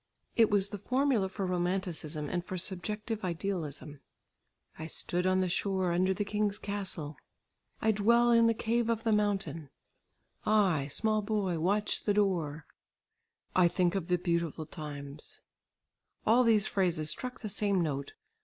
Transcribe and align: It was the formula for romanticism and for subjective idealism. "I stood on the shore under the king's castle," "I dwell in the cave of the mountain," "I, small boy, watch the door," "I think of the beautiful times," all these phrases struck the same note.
It 0.35 0.49
was 0.49 0.69
the 0.69 0.79
formula 0.79 1.29
for 1.29 1.45
romanticism 1.45 2.27
and 2.27 2.43
for 2.43 2.57
subjective 2.57 3.23
idealism. 3.23 3.99
"I 4.79 4.87
stood 4.87 5.27
on 5.27 5.41
the 5.41 5.47
shore 5.47 5.91
under 5.91 6.11
the 6.11 6.25
king's 6.25 6.57
castle," 6.57 7.17
"I 7.83 7.91
dwell 7.91 8.31
in 8.31 8.47
the 8.47 8.55
cave 8.55 8.89
of 8.89 9.03
the 9.03 9.11
mountain," 9.11 9.69
"I, 10.43 10.87
small 10.87 11.21
boy, 11.21 11.59
watch 11.59 12.01
the 12.05 12.15
door," 12.15 12.65
"I 13.55 13.67
think 13.67 13.93
of 13.93 14.07
the 14.07 14.17
beautiful 14.17 14.65
times," 14.65 15.39
all 16.25 16.43
these 16.43 16.65
phrases 16.65 17.11
struck 17.11 17.41
the 17.41 17.47
same 17.47 17.79
note. 17.83 18.13